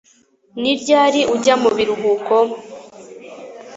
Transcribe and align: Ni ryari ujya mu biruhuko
Ni 0.61 0.71
ryari 0.81 1.21
ujya 1.35 1.55
mu 1.61 1.69
biruhuko 1.77 2.35